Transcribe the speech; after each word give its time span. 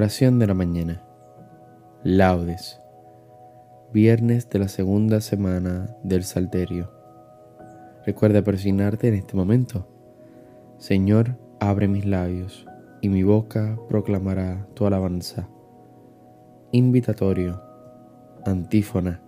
Oración 0.00 0.38
de 0.38 0.46
la 0.46 0.54
mañana. 0.54 1.02
Laudes. 2.04 2.80
Viernes 3.92 4.48
de 4.48 4.58
la 4.58 4.68
segunda 4.68 5.20
semana 5.20 5.94
del 6.02 6.24
Salterio. 6.24 6.90
Recuerda 8.06 8.40
persignarte 8.40 9.08
en 9.08 9.14
este 9.16 9.36
momento. 9.36 9.86
Señor, 10.78 11.36
abre 11.60 11.86
mis 11.86 12.06
labios 12.06 12.64
y 13.02 13.10
mi 13.10 13.24
boca 13.24 13.78
proclamará 13.90 14.66
tu 14.72 14.86
alabanza. 14.86 15.50
Invitatorio. 16.72 17.60
Antífona. 18.46 19.20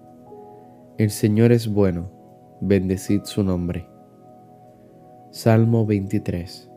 El 0.96 1.10
Señor 1.10 1.52
es 1.52 1.68
bueno, 1.68 2.08
bendecid 2.62 3.24
su 3.24 3.44
nombre. 3.44 3.90
Salmo 5.32 5.84
23. 5.84 6.70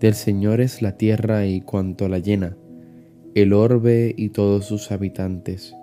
Del 0.00 0.14
Señor 0.14 0.62
es 0.62 0.80
la 0.80 0.92
tierra 0.92 1.44
y 1.44 1.60
cuanto 1.60 2.08
la 2.08 2.18
llena 2.18 2.56
el 3.34 3.52
orbe 3.52 4.14
y 4.16 4.30
todos 4.30 4.64
sus 4.64 4.90
habitantes. 4.90 5.74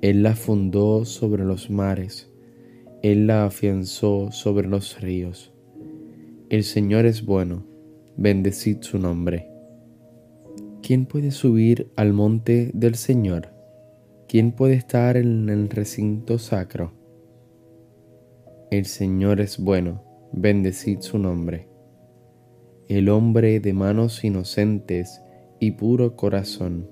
Él 0.00 0.22
la 0.22 0.34
fundó 0.34 1.04
sobre 1.04 1.44
los 1.44 1.70
mares, 1.70 2.30
Él 3.02 3.26
la 3.26 3.44
afianzó 3.44 4.30
sobre 4.32 4.68
los 4.68 5.00
ríos. 5.00 5.52
El 6.48 6.64
Señor 6.64 7.06
es 7.06 7.24
bueno, 7.24 7.64
bendecid 8.16 8.78
su 8.80 8.98
nombre. 8.98 9.48
¿Quién 10.82 11.06
puede 11.06 11.30
subir 11.30 11.90
al 11.96 12.12
monte 12.12 12.70
del 12.74 12.94
Señor? 12.94 13.48
¿Quién 14.28 14.52
puede 14.52 14.74
estar 14.74 15.16
en 15.16 15.48
el 15.48 15.68
recinto 15.68 16.38
sacro? 16.38 16.92
El 18.70 18.86
Señor 18.86 19.40
es 19.40 19.58
bueno, 19.58 20.02
bendecid 20.32 21.00
su 21.00 21.18
nombre. 21.18 21.68
El 22.88 23.08
hombre 23.08 23.60
de 23.60 23.72
manos 23.72 24.24
inocentes, 24.24 25.20
y 25.60 25.72
puro 25.72 26.16
corazón, 26.16 26.88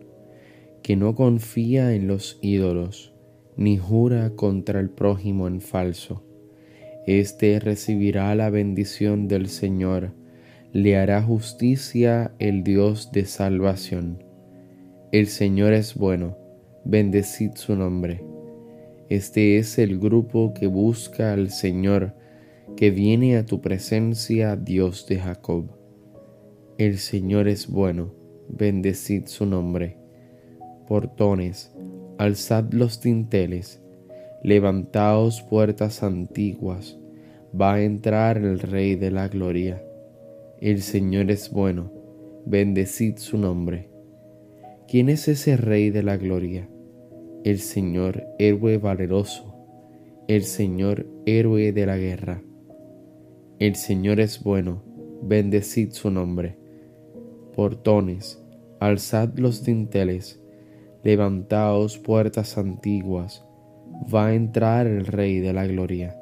que 0.82 0.94
no 0.94 1.14
confía 1.14 1.94
en 1.94 2.06
los 2.06 2.38
ídolos, 2.42 3.14
ni 3.56 3.78
jura 3.78 4.30
contra 4.36 4.78
el 4.78 4.90
prójimo 4.90 5.48
en 5.48 5.60
falso. 5.60 6.22
Este 7.06 7.58
recibirá 7.58 8.34
la 8.34 8.50
bendición 8.50 9.26
del 9.26 9.48
Señor, 9.48 10.12
le 10.72 10.96
hará 10.96 11.22
justicia 11.22 12.32
el 12.38 12.62
Dios 12.62 13.10
de 13.10 13.24
salvación. 13.24 14.22
El 15.10 15.26
Señor 15.26 15.72
es 15.72 15.94
bueno, 15.94 16.36
bendecid 16.84 17.52
su 17.54 17.74
nombre. 17.74 18.22
Este 19.08 19.56
es 19.56 19.78
el 19.78 19.98
grupo 19.98 20.52
que 20.52 20.66
busca 20.66 21.32
al 21.32 21.50
Señor, 21.50 22.14
que 22.76 22.90
viene 22.90 23.38
a 23.38 23.46
tu 23.46 23.62
presencia, 23.62 24.54
Dios 24.56 25.06
de 25.08 25.18
Jacob. 25.18 25.70
El 26.76 26.98
Señor 26.98 27.48
es 27.48 27.68
bueno, 27.68 28.17
bendecid 28.48 29.26
su 29.26 29.46
nombre. 29.46 29.96
Portones, 30.86 31.70
alzad 32.16 32.72
los 32.72 33.00
dinteles, 33.02 33.82
levantaos 34.42 35.42
puertas 35.42 36.02
antiguas, 36.02 36.98
va 37.58 37.74
a 37.74 37.82
entrar 37.82 38.38
el 38.38 38.58
Rey 38.58 38.94
de 38.94 39.10
la 39.10 39.28
Gloria. 39.28 39.82
El 40.60 40.82
Señor 40.82 41.30
es 41.30 41.50
bueno, 41.50 41.92
bendecid 42.46 43.18
su 43.18 43.38
nombre. 43.38 43.90
¿Quién 44.88 45.10
es 45.10 45.28
ese 45.28 45.56
Rey 45.56 45.90
de 45.90 46.02
la 46.02 46.16
Gloria? 46.16 46.68
El 47.44 47.58
Señor 47.58 48.24
héroe 48.38 48.78
valeroso, 48.78 49.54
el 50.26 50.44
Señor 50.44 51.06
héroe 51.26 51.72
de 51.72 51.86
la 51.86 51.98
guerra. 51.98 52.42
El 53.58 53.76
Señor 53.76 54.20
es 54.20 54.42
bueno, 54.42 54.82
bendecid 55.22 55.90
su 55.92 56.10
nombre 56.10 56.56
portones, 57.58 58.40
alzad 58.80 59.36
los 59.36 59.64
dinteles, 59.64 60.40
levantaos 61.02 61.98
puertas 61.98 62.58
antiguas, 62.58 63.44
va 64.12 64.26
a 64.26 64.34
entrar 64.34 64.86
el 64.86 65.06
Rey 65.06 65.40
de 65.40 65.52
la 65.52 65.66
Gloria. 65.66 66.16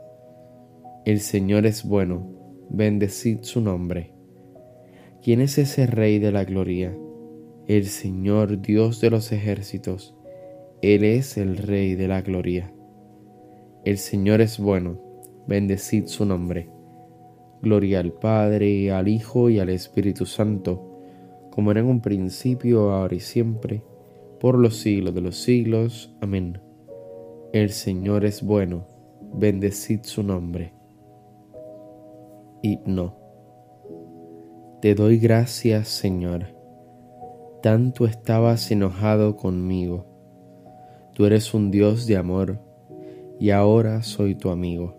El 1.05 1.21
Señor 1.21 1.67
es 1.67 1.84
bueno, 1.84 2.27
bendecid 2.71 3.41
su 3.43 3.61
nombre. 3.61 4.12
¿Quién 5.22 5.41
es 5.41 5.59
ese 5.59 5.87
Rey 5.87 6.19
de 6.19 6.33
la 6.33 6.44
Gloria? 6.44 6.97
El 7.67 7.87
Señor 7.87 8.62
Dios 8.62 9.00
de 9.00 9.11
los 9.11 9.33
ejércitos, 9.33 10.15
Él 10.83 11.05
es 11.05 11.37
el 11.37 11.59
Rey 11.59 11.94
de 11.94 12.09
la 12.09 12.23
Gloria. 12.23 12.73
El 13.84 13.99
Señor 13.99 14.41
es 14.41 14.59
bueno, 14.59 14.99
bendecid 15.47 16.06
su 16.06 16.25
nombre. 16.25 16.71
Gloria 17.61 18.00
al 18.00 18.12
Padre, 18.12 18.93
al 18.93 19.09
Hijo 19.09 19.50
y 19.50 19.59
al 19.59 19.69
Espíritu 19.69 20.27
Santo 20.27 20.86
como 21.56 21.71
era 21.71 21.81
en 21.81 21.87
un 21.87 22.03
principio, 22.03 22.93
ahora 22.93 23.15
y 23.15 23.21
siempre, 23.21 23.83
por 24.39 24.59
los 24.59 24.77
siglos 24.77 25.15
de 25.15 25.22
los 25.22 25.37
siglos. 25.37 26.15
Amén. 26.21 26.61
El 27.55 27.71
Señor 27.71 28.27
es 28.27 28.43
bueno, 28.43 28.87
bendecid 29.33 30.00
su 30.03 30.22
nombre. 30.22 30.75
Himno. 32.62 33.17
Te 34.83 34.94
doy 34.94 35.17
gracias, 35.17 35.89
Señor. 35.89 36.44
Tanto 37.62 38.05
estabas 38.05 38.71
enojado 38.71 39.37
conmigo. 39.37 40.05
Tú 41.15 41.25
eres 41.25 41.55
un 41.55 41.71
Dios 41.71 42.06
de 42.06 42.19
amor, 42.19 42.61
y 43.41 43.49
ahora 43.49 44.03
soy 44.03 44.34
tu 44.34 44.50
amigo. 44.50 44.94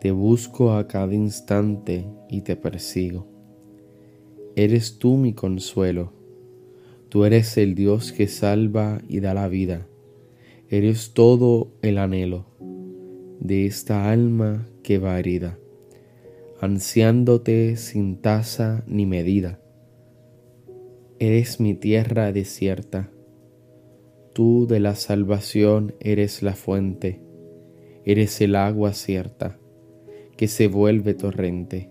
Te 0.00 0.10
busco 0.10 0.72
a 0.72 0.86
cada 0.86 1.14
instante 1.14 2.06
y 2.28 2.42
te 2.42 2.56
persigo 2.56 3.35
Eres 4.58 4.98
tú 4.98 5.18
mi 5.18 5.34
consuelo. 5.34 6.14
Tú 7.10 7.26
eres 7.26 7.58
el 7.58 7.74
Dios 7.74 8.12
que 8.12 8.26
salva 8.26 9.02
y 9.06 9.20
da 9.20 9.34
la 9.34 9.48
vida. 9.48 9.86
Eres 10.70 11.12
todo 11.12 11.74
el 11.82 11.98
anhelo 11.98 12.46
de 13.38 13.66
esta 13.66 14.10
alma 14.10 14.66
que 14.82 14.96
va 14.96 15.18
herida, 15.18 15.58
ansiándote 16.58 17.76
sin 17.76 18.16
tasa 18.16 18.82
ni 18.86 19.04
medida. 19.04 19.60
Eres 21.18 21.60
mi 21.60 21.74
tierra 21.74 22.32
desierta. 22.32 23.10
Tú 24.32 24.66
de 24.66 24.80
la 24.80 24.94
salvación 24.94 25.94
eres 26.00 26.42
la 26.42 26.54
fuente. 26.54 27.20
Eres 28.06 28.40
el 28.40 28.56
agua 28.56 28.94
cierta 28.94 29.58
que 30.38 30.48
se 30.48 30.66
vuelve 30.66 31.12
torrente 31.12 31.90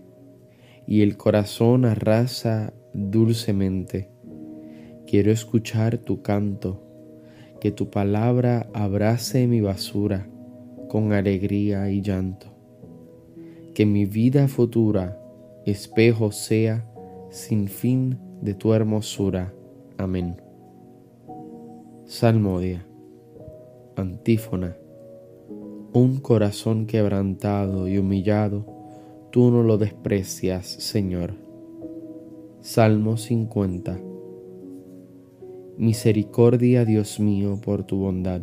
y 0.86 1.02
el 1.02 1.16
corazón 1.16 1.84
arrasa 1.84 2.72
dulcemente. 2.92 4.10
Quiero 5.06 5.30
escuchar 5.30 5.98
tu 5.98 6.22
canto, 6.22 6.82
que 7.60 7.70
tu 7.70 7.90
palabra 7.90 8.68
abrace 8.72 9.46
mi 9.46 9.60
basura 9.60 10.28
con 10.88 11.12
alegría 11.12 11.90
y 11.90 12.00
llanto. 12.02 12.48
Que 13.74 13.86
mi 13.86 14.04
vida 14.04 14.48
futura 14.48 15.20
espejo 15.64 16.32
sea 16.32 16.88
sin 17.30 17.68
fin 17.68 18.18
de 18.40 18.54
tu 18.54 18.72
hermosura. 18.72 19.52
Amén. 19.98 20.40
Salmodia. 22.04 22.86
Antífona. 23.96 24.76
Un 25.92 26.18
corazón 26.20 26.86
quebrantado 26.86 27.88
y 27.88 27.98
humillado 27.98 28.75
tú 29.36 29.50
no 29.50 29.62
lo 29.62 29.76
desprecias, 29.76 30.66
Señor. 30.66 31.34
Salmo 32.62 33.18
50. 33.18 34.00
Misericordia, 35.76 36.86
Dios 36.86 37.20
mío, 37.20 37.60
por 37.62 37.84
tu 37.84 37.98
bondad, 37.98 38.40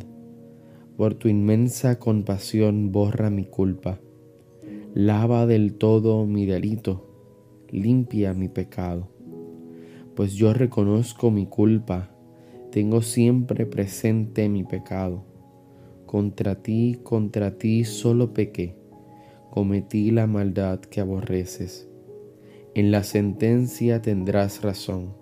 por 0.96 1.16
tu 1.16 1.30
inmensa 1.30 1.98
compasión 1.98 2.92
borra 2.92 3.32
mi 3.32 3.44
culpa, 3.44 4.02
lava 4.94 5.48
del 5.48 5.74
todo 5.74 6.28
mi 6.28 6.46
delito, 6.46 7.08
limpia 7.72 8.36
mi 8.36 8.48
pecado, 8.48 9.08
pues 10.14 10.36
yo 10.36 10.54
reconozco 10.54 11.32
mi 11.32 11.48
culpa, 11.48 12.12
tengo 12.70 13.02
siempre 13.02 13.66
presente 13.66 14.48
mi 14.48 14.64
pecado. 14.64 15.24
Contra 16.06 16.54
ti, 16.62 17.00
contra 17.02 17.58
ti 17.58 17.84
solo 17.84 18.32
pequé 18.32 18.83
cometí 19.54 20.10
la 20.10 20.26
maldad 20.26 20.80
que 20.80 21.00
aborreces. 21.00 21.88
En 22.74 22.90
la 22.90 23.04
sentencia 23.04 24.02
tendrás 24.02 24.64
razón, 24.64 25.14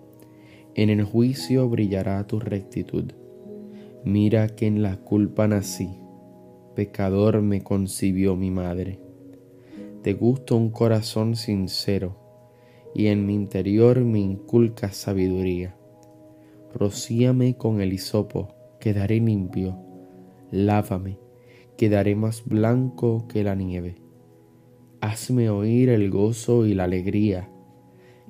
en 0.74 0.88
el 0.88 1.04
juicio 1.04 1.68
brillará 1.68 2.26
tu 2.26 2.40
rectitud. 2.40 3.12
Mira 4.06 4.48
que 4.48 4.66
en 4.66 4.80
la 4.80 4.96
culpa 4.96 5.48
nací, 5.48 5.90
pecador 6.74 7.42
me 7.42 7.60
concibió 7.60 8.34
mi 8.34 8.50
madre. 8.50 9.00
Te 10.00 10.14
gusta 10.14 10.54
un 10.54 10.70
corazón 10.70 11.36
sincero, 11.36 12.16
y 12.94 13.08
en 13.08 13.26
mi 13.26 13.34
interior 13.34 14.00
me 14.00 14.20
inculca 14.20 14.92
sabiduría. 14.92 15.76
Rocíame 16.72 17.58
con 17.58 17.82
el 17.82 17.92
hisopo, 17.92 18.48
quedaré 18.80 19.20
limpio. 19.20 19.76
Lávame, 20.50 21.18
quedaré 21.76 22.16
más 22.16 22.46
blanco 22.46 23.28
que 23.28 23.44
la 23.44 23.54
nieve 23.54 23.96
hazme 25.02 25.50
oír 25.50 25.88
el 25.88 26.10
gozo 26.10 26.64
y 26.64 26.74
la 26.74 26.84
alegría, 26.84 27.50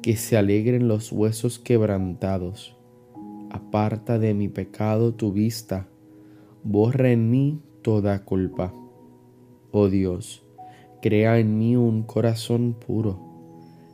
que 0.00 0.16
se 0.16 0.38
alegren 0.38 0.88
los 0.88 1.12
huesos 1.12 1.58
quebrantados, 1.58 2.78
aparta 3.50 4.18
de 4.18 4.32
mi 4.32 4.48
pecado 4.48 5.12
tu 5.12 5.32
vista, 5.32 5.86
borra 6.64 7.10
en 7.10 7.30
mí 7.30 7.60
toda 7.82 8.24
culpa. 8.24 8.74
Oh 9.70 9.90
Dios, 9.90 10.46
crea 11.02 11.38
en 11.38 11.58
mí 11.58 11.76
un 11.76 12.04
corazón 12.04 12.74
puro, 12.74 13.20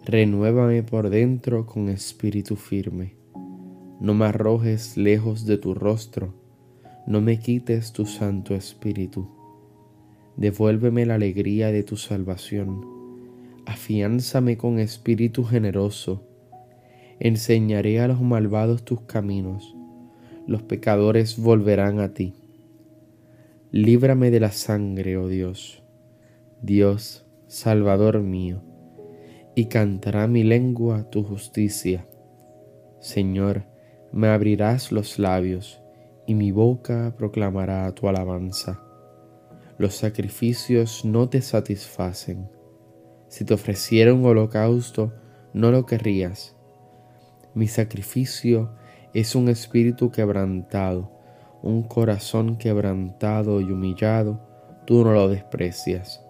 renuévame 0.05 0.85
por 0.85 1.11
dentro 1.11 1.67
con 1.67 1.89
espíritu 1.89 2.55
firme. 2.55 3.17
No 4.01 4.15
me 4.15 4.27
arrojes 4.27 4.97
lejos 4.97 5.47
de 5.47 5.59
tu 5.59 5.75
rostro, 5.75 6.33
no 7.09 7.21
me 7.21 7.41
quites 7.41 7.93
tu 7.93 8.07
santo 8.07 8.55
espíritu. 8.55 9.38
Devuélveme 10.39 11.05
la 11.05 11.17
alegría 11.17 11.71
de 11.71 11.83
tu 11.83 11.99
salvación, 11.99 12.87
afiánzame 13.67 14.57
con 14.57 14.79
espíritu 14.79 15.45
generoso 15.45 16.25
Enseñaré 17.21 17.99
a 18.01 18.07
los 18.07 18.21
malvados 18.21 18.85
tus 18.85 19.01
caminos, 19.01 19.75
los 20.47 20.63
pecadores 20.63 21.37
volverán 21.37 21.99
a 21.99 22.15
ti. 22.15 22.35
Líbrame 23.73 24.31
de 24.31 24.39
la 24.39 24.53
sangre, 24.53 25.17
oh 25.17 25.27
Dios, 25.27 25.83
Dios, 26.63 27.27
Salvador 27.49 28.21
mío, 28.21 28.63
y 29.57 29.67
cantará 29.67 30.29
mi 30.29 30.45
lengua 30.45 31.11
tu 31.11 31.25
justicia. 31.25 32.07
Señor, 33.01 33.65
me 34.13 34.29
abrirás 34.29 34.93
los 34.93 35.19
labios, 35.19 35.83
y 36.25 36.35
mi 36.35 36.53
boca 36.53 37.15
proclamará 37.19 37.93
tu 37.97 38.09
alabanza. 38.09 38.88
Los 39.79 39.95
sacrificios 39.95 41.05
no 41.05 41.29
te 41.29 41.41
satisfacen. 41.41 42.51
Si 43.29 43.45
te 43.45 43.55
ofreciera 43.55 44.13
un 44.13 44.25
holocausto, 44.25 45.13
no 45.53 45.71
lo 45.71 45.87
querrías 45.87 46.59
mi 47.59 47.67
sacrificio 47.67 48.71
es 49.15 49.35
un 49.35 49.49
espíritu 49.49 50.13
quebrantado, 50.13 51.11
un 51.61 51.83
corazón 51.83 52.57
quebrantado 52.57 53.61
y 53.61 53.65
humillado, 53.65 54.41
tú 54.87 55.03
no 55.03 55.13
lo 55.13 55.29
desprecias. 55.29 56.25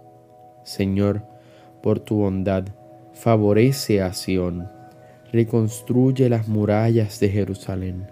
Señor, 0.65 1.27
por 1.83 2.01
tu 2.01 2.17
bondad, 2.17 2.65
favorece 3.13 4.01
a 4.01 4.15
Sión, 4.15 4.71
reconstruye 5.31 6.31
las 6.31 6.49
murallas 6.49 7.21
de 7.21 7.29
Jerusalén. 7.29 8.07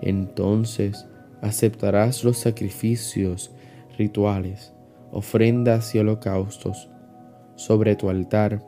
Entonces 0.00 1.08
aceptarás 1.40 2.22
los 2.22 2.38
sacrificios 2.38 3.50
rituales, 3.96 4.74
ofrendas 5.10 5.94
y 5.94 5.98
holocaustos. 5.98 6.90
Sobre 7.56 7.96
tu 7.96 8.10
altar 8.10 8.62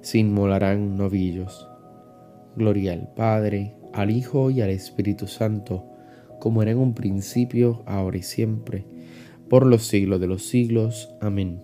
se 0.00 0.18
inmolarán 0.18 0.96
novillos. 0.96 1.68
Gloria 2.56 2.92
al 2.92 3.12
Padre, 3.14 3.74
al 3.92 4.10
Hijo 4.10 4.50
y 4.50 4.60
al 4.60 4.70
Espíritu 4.70 5.26
Santo, 5.26 5.84
como 6.40 6.62
era 6.62 6.70
en 6.70 6.78
un 6.78 6.94
principio, 6.94 7.82
ahora 7.86 8.18
y 8.18 8.22
siempre, 8.22 8.86
por 9.48 9.66
los 9.66 9.86
siglos 9.86 10.20
de 10.20 10.26
los 10.26 10.44
siglos. 10.44 11.14
Amén. 11.20 11.62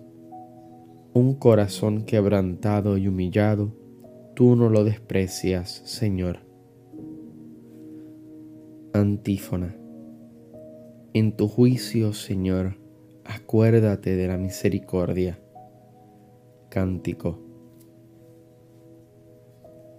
Un 1.13 1.35
corazón 1.35 2.03
quebrantado 2.03 2.97
y 2.97 3.07
humillado, 3.07 3.73
tú 4.35 4.55
no 4.55 4.69
lo 4.69 4.83
desprecias, 4.83 5.81
Señor. 5.85 6.39
Antífona. 8.93 9.77
En 11.13 11.37
tu 11.37 11.47
juicio, 11.47 12.13
Señor, 12.13 12.77
acuérdate 13.25 14.15
de 14.15 14.27
la 14.27 14.37
misericordia. 14.37 15.39
Cántico. 16.69 17.39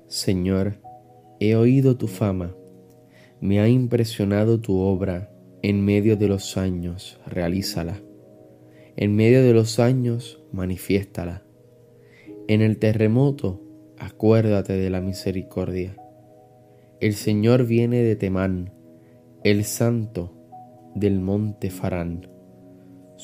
Señor, 0.08 0.78
He 1.38 1.54
oído 1.54 1.98
tu 1.98 2.06
fama, 2.06 2.56
me 3.42 3.60
ha 3.60 3.68
impresionado 3.68 4.58
tu 4.58 4.78
obra, 4.78 5.30
en 5.60 5.84
medio 5.84 6.16
de 6.16 6.28
los 6.28 6.56
años, 6.56 7.20
realízala. 7.26 8.00
En 8.96 9.14
medio 9.14 9.42
de 9.42 9.52
los 9.52 9.78
años, 9.78 10.42
manifiéstala. 10.50 11.42
En 12.48 12.62
el 12.62 12.78
terremoto, 12.78 13.60
acuérdate 13.98 14.72
de 14.72 14.88
la 14.88 15.02
misericordia. 15.02 15.94
El 17.00 17.12
Señor 17.12 17.66
viene 17.66 18.02
de 18.02 18.16
Temán, 18.16 18.72
el 19.44 19.64
Santo 19.64 20.32
del 20.94 21.20
monte 21.20 21.68
Farán. 21.68 22.35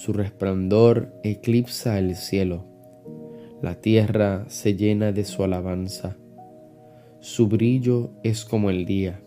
Su 0.02 0.12
resplandor 0.12 1.12
eclipsa 1.22 1.96
el 1.96 2.16
cielo, 2.16 2.64
la 3.62 3.76
tierra 3.76 4.46
se 4.48 4.74
llena 4.74 5.12
de 5.12 5.24
su 5.24 5.44
alabanza. 5.44 6.16
Su 7.20 7.46
brillo 7.46 8.10
es 8.24 8.44
como 8.44 8.70
el 8.70 8.84
día, 8.84 9.22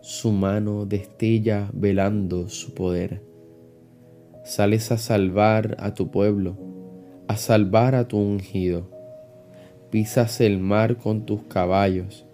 su 0.00 0.30
mano 0.30 0.86
destella 0.86 1.68
velando 1.72 2.48
su 2.48 2.74
poder. 2.74 3.24
Sales 4.44 4.92
a 4.92 4.98
salvar 4.98 5.76
a 5.80 5.94
tu 5.94 6.12
pueblo, 6.12 6.56
a 7.26 7.36
salvar 7.36 7.96
a 7.96 8.06
tu 8.06 8.18
ungido. 8.18 8.88
Pisas 9.90 10.40
el 10.40 10.60
mar 10.60 10.98
con 10.98 11.26
tus 11.26 11.42
caballos, 11.48 12.24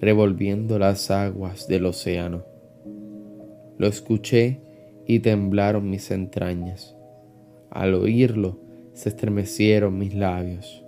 revolviendo 0.00 0.80
las 0.80 1.12
aguas 1.12 1.68
del 1.68 1.86
océano. 1.86 2.42
Lo 3.78 3.86
escuché 3.86 4.62
y 5.06 5.20
temblaron 5.20 5.88
mis 5.88 6.10
entrañas. 6.10 6.93
Al 7.74 7.92
oírlo 7.94 8.58
se 8.94 9.10
estremecieron 9.10 9.98
mis 9.98 10.14
labios 10.14 10.84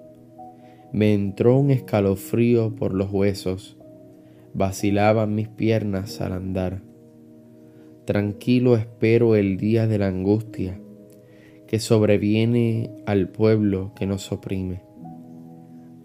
me 0.96 1.12
entró 1.12 1.58
un 1.58 1.70
escalofrío 1.70 2.74
por 2.74 2.94
los 2.94 3.12
huesos, 3.12 3.76
vacilaban 4.54 5.34
mis 5.34 5.48
piernas 5.48 6.22
al 6.22 6.32
andar. 6.32 6.80
Tranquilo 8.06 8.76
espero 8.76 9.36
el 9.36 9.58
día 9.58 9.86
de 9.86 9.98
la 9.98 10.06
angustia 10.06 10.80
que 11.66 11.80
sobreviene 11.80 12.90
al 13.04 13.28
pueblo 13.28 13.92
que 13.94 14.06
nos 14.06 14.32
oprime. 14.32 14.80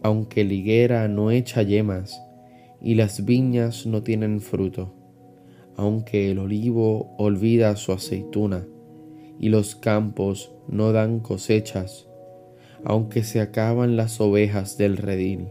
Aunque 0.03 0.43
la 0.43 0.53
higuera 0.53 1.07
no 1.07 1.31
echa 1.31 1.61
yemas 1.61 2.21
y 2.81 2.95
las 2.95 3.23
viñas 3.23 3.85
no 3.85 4.03
tienen 4.03 4.41
fruto, 4.41 4.93
aunque 5.77 6.31
el 6.31 6.39
olivo 6.39 7.15
olvida 7.17 7.77
su 7.77 7.93
aceituna 7.93 8.65
y 9.41 9.49
los 9.49 9.75
campos 9.75 10.53
no 10.67 10.93
dan 10.93 11.19
cosechas, 11.19 12.07
aunque 12.85 13.23
se 13.23 13.41
acaban 13.41 13.97
las 13.97 14.21
ovejas 14.21 14.77
del 14.77 14.97
redil 14.97 15.49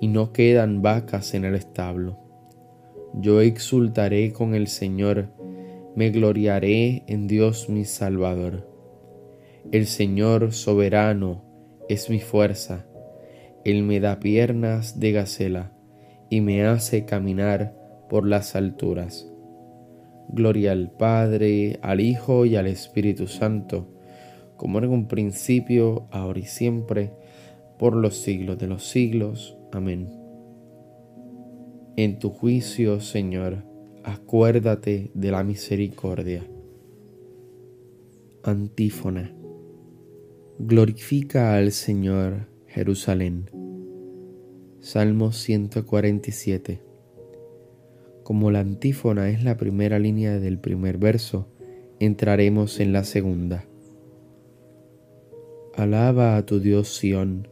y 0.00 0.08
no 0.08 0.32
quedan 0.32 0.82
vacas 0.82 1.32
en 1.34 1.44
el 1.44 1.54
establo. 1.54 2.18
Yo 3.14 3.40
exultaré 3.40 4.32
con 4.32 4.56
el 4.56 4.66
Señor, 4.66 5.28
me 5.94 6.10
gloriaré 6.10 7.04
en 7.06 7.28
Dios 7.28 7.68
mi 7.68 7.84
Salvador. 7.84 8.68
El 9.70 9.86
Señor 9.86 10.52
soberano 10.52 11.44
es 11.88 12.10
mi 12.10 12.18
fuerza, 12.18 12.86
Él 13.64 13.84
me 13.84 14.00
da 14.00 14.18
piernas 14.18 14.98
de 14.98 15.12
gacela 15.12 15.72
y 16.28 16.40
me 16.40 16.66
hace 16.66 17.04
caminar 17.04 17.72
por 18.10 18.26
las 18.26 18.56
alturas. 18.56 19.30
Gloria 20.28 20.72
al 20.72 20.90
Padre, 20.90 21.78
al 21.82 22.00
Hijo 22.00 22.46
y 22.46 22.56
al 22.56 22.66
Espíritu 22.66 23.26
Santo 23.26 23.96
como 24.56 24.78
era 24.78 24.86
en 24.86 24.92
un 24.92 25.08
principio, 25.08 26.08
ahora 26.10 26.40
y 26.40 26.44
siempre, 26.44 27.12
por 27.78 27.94
los 27.94 28.16
siglos 28.16 28.58
de 28.58 28.66
los 28.66 28.88
siglos. 28.88 29.56
Amén. 29.72 30.08
En 31.96 32.18
tu 32.18 32.30
juicio, 32.30 33.00
Señor, 33.00 33.64
acuérdate 34.04 35.10
de 35.14 35.30
la 35.30 35.44
misericordia. 35.44 36.46
Antífona. 38.42 39.34
Glorifica 40.58 41.56
al 41.56 41.72
Señor, 41.72 42.48
Jerusalén. 42.66 43.50
Salmo 44.80 45.32
147. 45.32 46.85
Como 48.26 48.50
la 48.50 48.58
antífona 48.58 49.30
es 49.30 49.44
la 49.44 49.56
primera 49.56 50.00
línea 50.00 50.40
del 50.40 50.58
primer 50.58 50.98
verso, 50.98 51.46
entraremos 52.00 52.80
en 52.80 52.92
la 52.92 53.04
segunda. 53.04 53.66
Alaba 55.76 56.36
a 56.36 56.44
tu 56.44 56.58
Dios 56.58 56.88
Sión, 56.96 57.46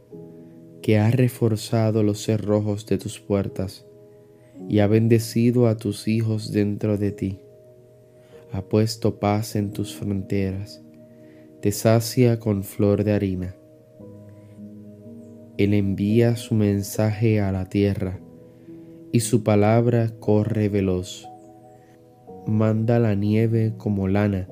que 0.81 0.99
ha 0.99 1.09
reforzado 1.11 2.03
los 2.03 2.21
cerrojos 2.21 2.85
de 2.87 2.97
tus 2.97 3.21
puertas 3.21 3.85
y 4.67 4.79
ha 4.79 4.87
bendecido 4.87 5.69
a 5.69 5.77
tus 5.77 6.09
hijos 6.09 6.51
dentro 6.51 6.97
de 6.97 7.13
ti. 7.13 7.39
Ha 8.51 8.61
puesto 8.61 9.17
paz 9.17 9.55
en 9.55 9.71
tus 9.71 9.95
fronteras, 9.95 10.83
te 11.61 11.71
sacia 11.71 12.37
con 12.37 12.65
flor 12.65 13.05
de 13.05 13.13
harina. 13.13 13.55
Él 15.57 15.73
envía 15.73 16.35
su 16.35 16.53
mensaje 16.53 17.39
a 17.39 17.53
la 17.53 17.69
tierra 17.69 18.19
y 19.15 19.21
su 19.21 19.43
palabra 19.43 20.09
corre 20.19 20.67
veloz. 20.67 21.25
Manda 22.45 22.99
la 22.99 23.15
nieve 23.15 23.73
como 23.77 24.09
lana 24.09 24.49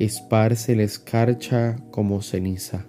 esparce 0.00 0.74
la 0.74 0.82
escarcha 0.82 1.76
como 1.92 2.20
ceniza. 2.20 2.88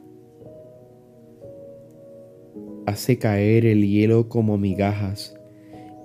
Hace 2.87 3.19
caer 3.19 3.67
el 3.67 3.87
hielo 3.87 4.29
como 4.29 4.57
migajas 4.57 5.39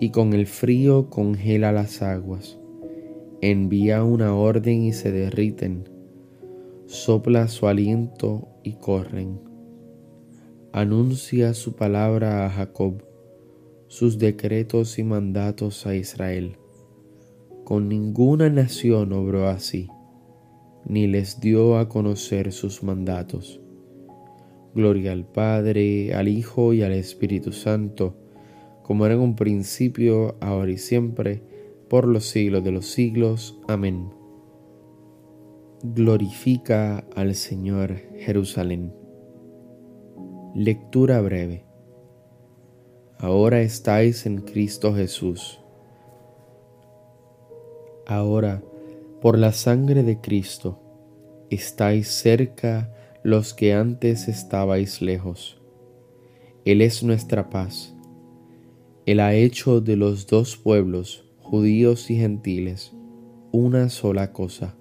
y 0.01 0.11
con 0.11 0.35
el 0.35 0.47
frío 0.47 1.09
congela 1.09 1.73
las 1.73 2.03
aguas. 2.03 2.59
Envía 3.41 4.05
una 4.05 4.35
orden 4.35 4.83
y 4.83 4.93
se 4.93 5.11
derriten. 5.11 5.89
Sopla 6.85 7.49
su 7.49 7.69
aliento 7.69 8.49
y 8.63 8.75
corren. 8.75 9.41
Anuncia 10.73 11.55
su 11.55 11.75
palabra 11.75 12.45
a 12.45 12.51
Jacob, 12.51 13.03
sus 13.95 14.19
decretos 14.19 14.99
y 14.99 15.05
mandatos 15.05 15.87
a 15.87 15.95
Israel. 15.95 16.57
Con 17.63 17.89
ninguna 17.89 18.51
nación 18.51 19.13
obró 19.13 19.47
así, 19.47 19.89
ni 20.85 21.07
les 21.07 21.39
dio 21.39 21.79
a 21.79 21.89
conocer 21.89 22.51
sus 22.51 22.83
mandatos. 22.83 23.61
Gloria 24.75 25.13
al 25.13 25.25
Padre, 25.25 26.13
al 26.13 26.27
Hijo 26.27 26.73
y 26.73 26.83
al 26.83 26.91
Espíritu 26.91 27.53
Santo, 27.53 28.17
como 28.83 29.07
era 29.07 29.15
en 29.15 29.21
un 29.21 29.37
principio, 29.37 30.39
ahora 30.41 30.73
y 30.73 30.79
siempre, 30.79 31.45
por 31.89 32.09
los 32.09 32.25
siglos 32.25 32.65
de 32.65 32.73
los 32.73 32.87
siglos. 32.87 33.61
Amén. 33.69 34.11
Glorifica 35.85 37.07
al 37.15 37.37
Señor 37.37 37.95
Jerusalén. 38.19 38.93
Lectura 40.53 41.21
breve. 41.21 41.74
Ahora 43.19 43.63
estáis 43.63 44.27
en 44.27 44.41
Cristo 44.41 44.95
Jesús. 44.95 45.61
Ahora, 48.07 48.63
por 49.21 49.39
la 49.39 49.53
sangre 49.53 50.03
de 50.03 50.21
Cristo, 50.21 50.81
estáis 51.51 52.09
cerca 52.09 52.93
los 53.23 53.55
que 53.55 53.73
antes 53.73 54.29
estabais 54.29 55.01
lejos. 55.01 55.61
Él 56.65 56.83
es 56.83 57.03
nuestra 57.03 57.51
paz 57.51 57.95
él 59.07 59.21
ha 59.21 59.35
hecho 59.35 59.83
de 59.83 59.97
los 59.97 60.27
dos 60.29 60.57
pueblos, 60.57 61.27
judíos 61.39 62.11
y 62.11 62.17
gentiles, 62.17 62.95
una 63.53 63.91
sola 63.91 64.33
cosa, 64.33 64.77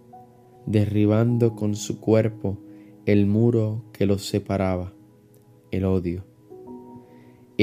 derribando 0.65 1.57
con 1.57 1.75
su 1.75 1.99
cuerpo 1.99 2.57
el 3.05 3.25
muro 3.25 3.83
que 3.91 4.05
los 4.05 4.25
separaba, 4.25 4.93
el 5.71 5.83
odio. 5.83 6.23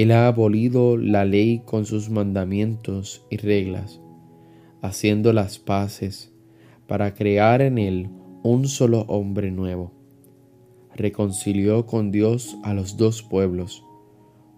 Él 0.01 0.13
ha 0.13 0.29
abolido 0.29 0.97
la 0.97 1.27
ley 1.27 1.61
con 1.67 1.85
sus 1.85 2.09
mandamientos 2.09 3.27
y 3.29 3.37
reglas, 3.37 4.01
haciendo 4.81 5.35
las 5.35 5.59
paces 5.59 6.33
para 6.87 7.13
crear 7.13 7.61
en 7.61 7.77
él 7.77 8.09
un 8.43 8.67
solo 8.67 9.03
hombre 9.09 9.51
nuevo. 9.51 9.93
Reconcilió 10.97 11.85
con 11.85 12.13
Dios 12.13 12.57
a 12.63 12.73
los 12.73 12.97
dos 12.97 13.23
pueblos, 13.23 13.85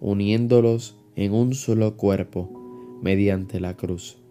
uniéndolos 0.01 0.97
en 1.17 1.33
un 1.33 1.55
solo 1.55 1.97
cuerpo 1.97 3.01
mediante 3.03 3.59
la 3.59 3.77
cruz, 3.77 4.23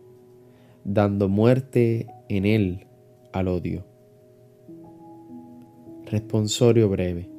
dando 0.86 1.27
muerte 1.27 2.08
en 2.30 2.46
él 2.46 2.88
al 3.34 3.50
odio. 3.50 3.84
Responsorio 6.06 6.88
breve. 6.88 7.30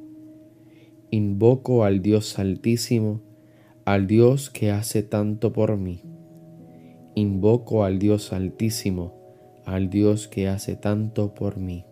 Invoco 1.09 1.83
al 1.83 2.03
Dios 2.03 2.37
altísimo, 2.37 3.32
al 3.85 4.07
Dios 4.07 4.49
que 4.49 4.71
hace 4.71 5.03
tanto 5.03 5.51
por 5.51 5.75
mí. 5.75 6.01
Invoco 7.15 7.83
al 7.83 7.99
Dios 7.99 8.31
altísimo, 8.31 9.13
al 9.65 9.89
Dios 9.89 10.29
que 10.29 10.47
hace 10.47 10.77
tanto 10.77 11.33
por 11.33 11.57
mí. 11.57 11.85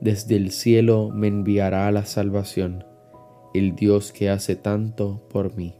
Desde 0.00 0.36
el 0.36 0.50
cielo 0.50 1.08
me 1.08 1.28
enviará 1.28 1.90
la 1.90 2.04
salvación, 2.04 2.84
el 3.54 3.74
Dios 3.74 4.12
que 4.12 4.28
hace 4.28 4.56
tanto 4.56 5.26
por 5.30 5.56
mí. 5.56 5.74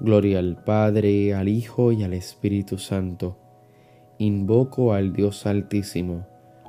Gloria 0.00 0.40
al 0.40 0.62
Padre, 0.62 1.34
al 1.34 1.48
Hijo 1.48 1.92
y 1.92 2.04
al 2.04 2.12
Espíritu 2.12 2.76
Santo. 2.76 3.38
Invoco 4.18 4.92
al 4.92 5.14
Dios 5.14 5.46
Altísimo, 5.46 6.26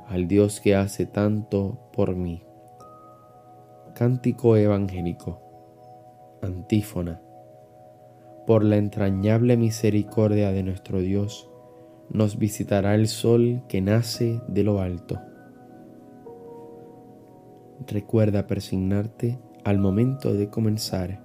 al 0.08 0.28
Dios 0.28 0.60
que 0.60 0.74
hace 0.74 1.04
tanto 1.04 1.78
por 1.92 2.16
mí. 2.16 2.42
Cántico 3.94 4.56
Evangélico. 4.56 5.40
Antífona. 6.42 7.20
Por 8.46 8.64
la 8.64 8.76
entrañable 8.76 9.56
misericordia 9.56 10.50
de 10.50 10.62
nuestro 10.62 11.00
Dios, 11.00 11.48
nos 12.10 12.38
visitará 12.38 12.94
el 12.94 13.06
sol 13.06 13.62
que 13.68 13.80
nace 13.80 14.40
de 14.48 14.64
lo 14.64 14.80
alto. 14.80 15.20
Recuerda 17.86 18.46
persignarte 18.46 19.38
al 19.64 19.78
momento 19.78 20.34
de 20.34 20.48
comenzar 20.48 21.20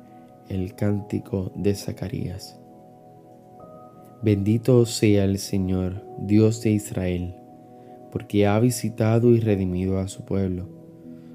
el 0.50 0.76
cántico 0.76 1.52
de 1.56 1.74
Zacarías. 1.74 2.60
Bendito 4.22 4.86
sea 4.86 5.26
el 5.26 5.40
Señor, 5.40 6.04
Dios 6.20 6.62
de 6.62 6.72
Israel, 6.72 7.36
porque 8.12 8.48
ha 8.48 8.60
visitado 8.60 9.32
y 9.32 9.40
redimido 9.40 10.00
a 10.00 10.08
su 10.08 10.24
pueblo, 10.26 10.70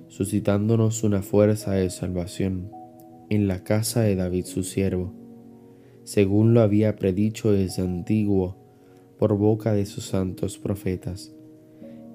suscitándonos 0.08 1.04
una 1.04 1.22
fuerza 1.22 1.72
de 1.72 1.90
salvación 1.90 2.72
en 3.28 3.46
la 3.46 3.62
casa 3.62 4.00
de 4.00 4.16
David 4.16 4.46
su 4.46 4.64
siervo, 4.64 5.19
según 6.10 6.54
lo 6.54 6.60
había 6.60 6.96
predicho 6.96 7.52
desde 7.52 7.82
antiguo 7.82 8.56
por 9.16 9.38
boca 9.38 9.72
de 9.74 9.86
sus 9.86 10.06
santos 10.06 10.58
profetas. 10.58 11.32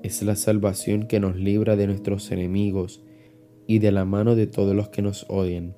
Es 0.03 0.21
la 0.21 0.35
salvación 0.35 1.07
que 1.07 1.21
nos 1.21 1.37
libra 1.37 1.77
de 1.77 1.87
nuestros 1.87 2.29
enemigos 2.33 3.01
y 3.67 3.79
de 3.79 3.93
la 3.93 4.03
mano 4.03 4.35
de 4.35 4.47
todos 4.47 4.75
los 4.75 4.89
que 4.89 5.01
nos 5.01 5.25
odian 5.29 5.75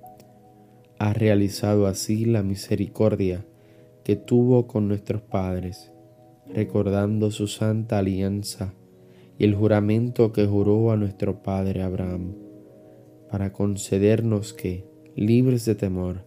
ha 0.97 1.13
realizado 1.13 1.85
así 1.85 2.25
la 2.25 2.41
misericordia 2.41 3.45
que 4.03 4.15
tuvo 4.15 4.65
con 4.65 4.87
nuestros 4.87 5.21
padres, 5.21 5.91
recordando 6.51 7.29
su 7.29 7.45
santa 7.45 7.99
alianza 7.99 8.73
y 9.37 9.43
el 9.43 9.53
juramento 9.53 10.33
que 10.33 10.47
juró 10.47 10.89
a 10.89 10.97
nuestro 10.97 11.43
padre 11.43 11.83
Abraham, 11.83 12.33
para 13.29 13.53
concedernos 13.53 14.53
que, 14.53 14.85
libres 15.15 15.65
de 15.65 15.75
temor, 15.75 16.26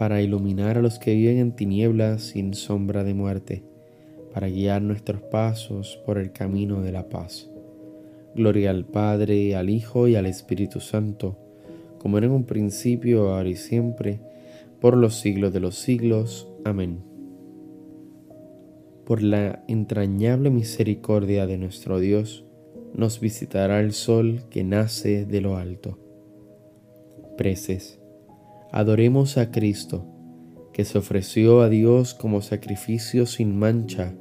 para 0.00 0.22
iluminar 0.22 0.78
a 0.78 0.80
los 0.80 0.98
que 0.98 1.14
viven 1.14 1.36
en 1.36 1.52
tinieblas 1.52 2.22
sin 2.22 2.54
sombra 2.54 3.04
de 3.04 3.12
muerte, 3.12 3.62
para 4.32 4.48
guiar 4.48 4.80
nuestros 4.80 5.20
pasos 5.20 6.00
por 6.06 6.16
el 6.16 6.32
camino 6.32 6.80
de 6.80 6.90
la 6.90 7.10
paz. 7.10 7.50
Gloria 8.34 8.70
al 8.70 8.86
Padre, 8.86 9.54
al 9.56 9.68
Hijo 9.68 10.08
y 10.08 10.16
al 10.16 10.24
Espíritu 10.24 10.80
Santo, 10.80 11.36
como 11.98 12.16
era 12.16 12.28
en 12.28 12.32
un 12.32 12.44
principio, 12.44 13.28
ahora 13.28 13.50
y 13.50 13.56
siempre, 13.56 14.20
por 14.80 14.96
los 14.96 15.16
siglos 15.16 15.52
de 15.52 15.60
los 15.60 15.74
siglos. 15.74 16.48
Amén. 16.64 17.00
Por 19.04 19.22
la 19.22 19.62
entrañable 19.68 20.48
misericordia 20.48 21.46
de 21.46 21.58
nuestro 21.58 22.00
Dios, 22.00 22.46
nos 22.94 23.20
visitará 23.20 23.80
el 23.80 23.92
sol 23.92 24.44
que 24.48 24.64
nace 24.64 25.26
de 25.26 25.42
lo 25.42 25.58
alto. 25.58 25.98
Preces. 27.36 27.99
Adoremos 28.72 29.36
a 29.36 29.50
Cristo, 29.50 30.04
que 30.72 30.84
se 30.84 30.98
ofreció 30.98 31.60
a 31.60 31.68
Dios 31.68 32.14
como 32.14 32.40
sacrificio 32.40 33.26
sin 33.26 33.58
mancha 33.58 34.14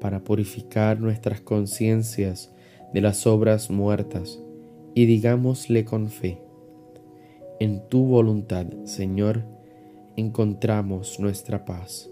para 0.00 0.24
purificar 0.24 1.00
nuestras 1.00 1.40
conciencias 1.40 2.52
de 2.92 3.00
las 3.00 3.26
obras 3.26 3.70
muertas, 3.70 4.42
y 4.94 5.06
digámosle 5.06 5.84
con 5.84 6.08
fe 6.08 6.44
en 7.60 7.88
tu 7.88 8.04
voluntad, 8.04 8.66
Señor, 8.84 9.44
encontramos 10.16 11.20
nuestra 11.20 11.64
paz. 11.64 12.10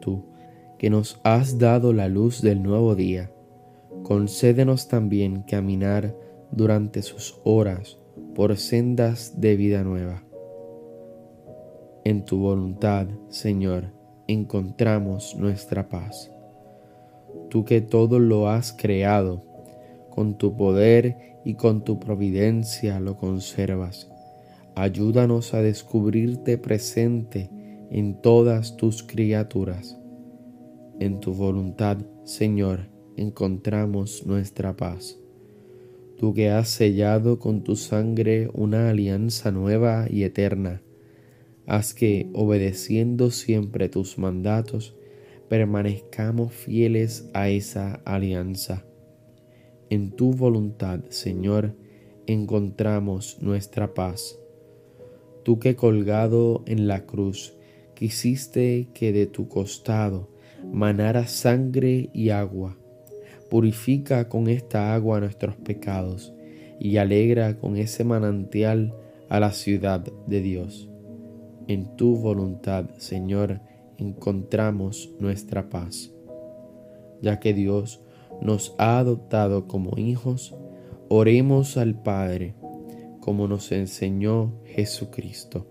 Tú, 0.00 0.24
que 0.78 0.88
nos 0.88 1.20
has 1.24 1.58
dado 1.58 1.92
la 1.92 2.08
luz 2.08 2.42
del 2.42 2.62
nuevo 2.62 2.94
día, 2.94 3.32
concédenos 4.02 4.88
también 4.88 5.42
caminar 5.42 6.16
durante 6.50 7.02
sus 7.02 7.40
horas 7.44 7.98
por 8.34 8.56
sendas 8.56 9.40
de 9.40 9.56
vida 9.56 9.84
nueva. 9.84 10.22
En 12.04 12.24
tu 12.24 12.38
voluntad, 12.38 13.06
Señor, 13.28 13.92
encontramos 14.26 15.36
nuestra 15.36 15.88
paz. 15.88 16.30
Tú 17.48 17.64
que 17.64 17.80
todo 17.80 18.18
lo 18.18 18.48
has 18.48 18.72
creado, 18.72 19.44
con 20.10 20.36
tu 20.36 20.56
poder 20.56 21.38
y 21.44 21.54
con 21.54 21.84
tu 21.84 21.98
providencia 21.98 23.00
lo 23.00 23.16
conservas. 23.16 24.10
Ayúdanos 24.74 25.54
a 25.54 25.62
descubrirte 25.62 26.58
presente 26.58 27.50
en 27.90 28.20
todas 28.20 28.76
tus 28.76 29.02
criaturas. 29.02 29.98
En 30.98 31.20
tu 31.20 31.34
voluntad, 31.34 31.98
Señor, 32.24 32.88
encontramos 33.16 34.26
nuestra 34.26 34.74
paz. 34.76 35.21
Tú 36.22 36.34
que 36.34 36.50
has 36.50 36.68
sellado 36.68 37.40
con 37.40 37.64
tu 37.64 37.74
sangre 37.74 38.48
una 38.54 38.90
alianza 38.90 39.50
nueva 39.50 40.06
y 40.08 40.22
eterna, 40.22 40.80
haz 41.66 41.94
que, 41.94 42.30
obedeciendo 42.32 43.32
siempre 43.32 43.88
tus 43.88 44.18
mandatos, 44.18 44.94
permanezcamos 45.48 46.52
fieles 46.52 47.28
a 47.34 47.48
esa 47.48 47.94
alianza. 48.04 48.84
En 49.90 50.12
tu 50.12 50.32
voluntad, 50.32 51.00
Señor, 51.08 51.74
encontramos 52.28 53.38
nuestra 53.40 53.92
paz. 53.92 54.38
Tú 55.42 55.58
que 55.58 55.74
colgado 55.74 56.62
en 56.66 56.86
la 56.86 57.04
cruz 57.04 57.56
quisiste 57.96 58.86
que 58.94 59.12
de 59.12 59.26
tu 59.26 59.48
costado 59.48 60.30
manara 60.72 61.26
sangre 61.26 62.10
y 62.14 62.28
agua, 62.28 62.78
purifica 63.52 64.30
con 64.30 64.48
esta 64.48 64.94
agua 64.94 65.20
nuestros 65.20 65.56
pecados 65.56 66.32
y 66.80 66.96
alegra 66.96 67.58
con 67.58 67.76
ese 67.76 68.02
manantial 68.02 68.94
a 69.28 69.40
la 69.40 69.52
ciudad 69.52 70.00
de 70.26 70.40
Dios. 70.40 70.88
En 71.68 71.94
tu 71.96 72.16
voluntad, 72.16 72.88
Señor, 72.96 73.60
encontramos 73.98 75.12
nuestra 75.20 75.68
paz. 75.68 76.10
Ya 77.20 77.40
que 77.40 77.52
Dios 77.52 78.00
nos 78.40 78.74
ha 78.78 78.98
adoptado 78.98 79.68
como 79.68 79.98
hijos, 79.98 80.54
oremos 81.10 81.76
al 81.76 82.02
Padre, 82.02 82.54
como 83.20 83.48
nos 83.48 83.70
enseñó 83.70 84.62
Jesucristo. 84.64 85.66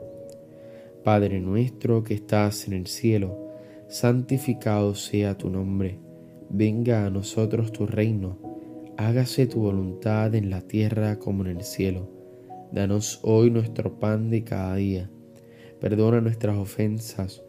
Padre 1.03 1.39
nuestro 1.39 2.03
que 2.03 2.13
estás 2.13 2.67
en 2.67 2.73
el 2.73 2.85
cielo, 2.85 3.49
santificado 3.87 4.93
sea 4.93 5.35
tu 5.35 5.49
nombre, 5.49 6.10
venga 6.53 7.05
a 7.05 7.09
nosotros 7.09 7.71
tu 7.71 7.85
reino, 7.85 8.37
hágase 8.97 9.47
tu 9.47 9.61
voluntad 9.61 10.35
en 10.35 10.49
la 10.49 10.61
tierra 10.61 11.17
como 11.17 11.45
en 11.45 11.57
el 11.57 11.63
cielo. 11.63 12.09
Danos 12.71 13.19
hoy 13.23 13.49
nuestro 13.49 13.99
pan 13.99 14.29
de 14.29 14.43
cada 14.43 14.75
día, 14.75 15.09
perdona 15.79 16.21
nuestras 16.21 16.57
ofensas, 16.57 17.41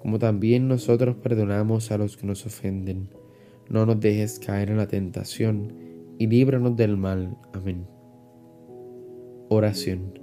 como 0.00 0.18
también 0.18 0.68
nosotros 0.68 1.16
perdonamos 1.16 1.90
a 1.90 1.98
los 1.98 2.16
que 2.16 2.26
nos 2.26 2.46
ofenden. 2.46 3.08
No 3.68 3.86
nos 3.86 4.00
dejes 4.00 4.38
caer 4.38 4.70
en 4.70 4.76
la 4.76 4.88
tentación, 4.88 5.74
y 6.18 6.26
líbranos 6.26 6.76
del 6.76 6.96
mal. 6.96 7.36
Amén. 7.52 7.86
Oración. 9.48 10.18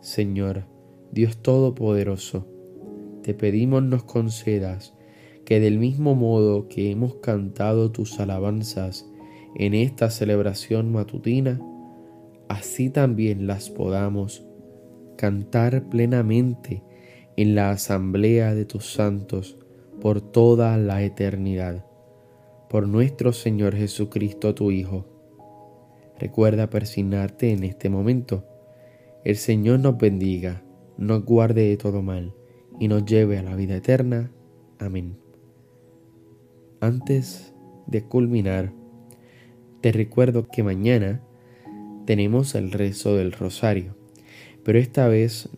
Señor, 0.00 0.64
Dios 1.12 1.36
Todopoderoso, 1.38 2.46
te 3.22 3.34
pedimos 3.34 3.82
nos 3.82 4.04
concedas 4.04 4.94
que 5.44 5.60
del 5.60 5.78
mismo 5.78 6.14
modo 6.14 6.68
que 6.68 6.90
hemos 6.90 7.16
cantado 7.16 7.90
tus 7.90 8.18
alabanzas 8.20 9.06
en 9.56 9.74
esta 9.74 10.10
celebración 10.10 10.90
matutina, 10.92 11.60
así 12.48 12.90
también 12.90 13.46
las 13.46 13.70
podamos 13.70 14.44
cantar 15.16 15.88
plenamente 15.88 16.82
en 17.36 17.54
la 17.54 17.70
asamblea 17.70 18.54
de 18.54 18.64
tus 18.64 18.92
santos 18.92 19.58
por 20.00 20.20
toda 20.20 20.76
la 20.76 21.02
eternidad. 21.02 21.84
Por 22.68 22.88
nuestro 22.88 23.32
Señor 23.32 23.76
Jesucristo, 23.76 24.54
tu 24.54 24.70
Hijo. 24.70 25.06
Recuerda 26.18 26.70
persignarte 26.70 27.52
en 27.52 27.64
este 27.64 27.88
momento. 27.88 28.44
El 29.24 29.36
Señor 29.36 29.80
nos 29.80 29.96
bendiga, 29.96 30.62
nos 30.98 31.24
guarde 31.24 31.68
de 31.68 31.76
todo 31.76 32.02
mal 32.02 32.34
y 32.78 32.88
nos 32.88 33.04
lleve 33.04 33.38
a 33.38 33.42
la 33.42 33.56
vida 33.56 33.76
eterna. 33.76 34.32
Amén. 34.78 35.23
Antes 36.84 37.54
de 37.86 38.04
culminar, 38.04 38.70
te 39.80 39.90
recuerdo 39.90 40.48
que 40.48 40.62
mañana 40.62 41.22
tenemos 42.04 42.54
el 42.54 42.72
rezo 42.72 43.16
del 43.16 43.32
rosario, 43.32 43.96
pero 44.64 44.78
esta 44.78 45.08
vez 45.08 45.48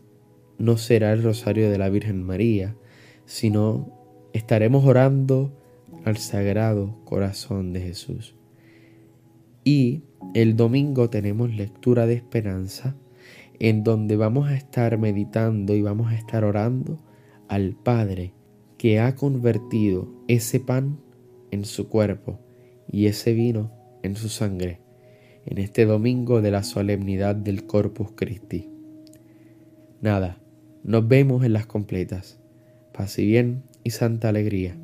no 0.59 0.77
será 0.77 1.13
el 1.13 1.25
rosario 1.25 1.69
de 1.69 1.79
la 1.79 1.89
Virgen 1.89 2.23
María, 2.23 2.77
sino 3.25 3.93
estaremos 4.35 4.85
orando 4.85 5.51
al 6.05 6.17
Sagrado 6.19 6.95
Corazón 7.05 7.73
de 7.73 7.81
Jesús. 7.81 8.37
Y 9.65 10.05
el 10.33 10.55
domingo 10.55 11.11
tenemos 11.11 11.53
lectura 11.53 12.07
de 12.07 12.15
esperanza 12.15 12.95
en 13.59 13.83
donde 13.83 14.15
vamos 14.15 14.47
a 14.47 14.55
estar 14.55 14.97
meditando 14.97 15.75
y 15.75 15.83
vamos 15.83 16.13
a 16.13 16.15
estar 16.15 16.45
orando 16.45 17.01
al 17.49 17.75
Padre 17.75 18.33
que 18.79 19.01
ha 19.01 19.17
convertido 19.17 20.09
ese 20.29 20.61
pan 20.61 21.05
en 21.51 21.65
su 21.65 21.89
cuerpo 21.89 22.39
y 22.91 23.07
ese 23.07 23.33
vino 23.33 23.73
en 24.03 24.17
su 24.17 24.29
sangre 24.29 24.81
en 25.47 25.59
este 25.59 25.87
domingo 25.87 26.43
de 26.43 26.51
la 26.51 26.65
solemnidad 26.65 27.37
del 27.37 27.67
Corpus 27.67 28.11
Christi. 28.17 28.69
Nada, 30.01 30.39
nos 30.83 31.07
vemos 31.07 31.45
en 31.45 31.53
las 31.53 31.67
completas. 31.67 32.39
Paz 32.93 33.19
y 33.19 33.27
bien 33.27 33.63
y 33.85 33.91
santa 33.91 34.29
alegría. 34.29 34.77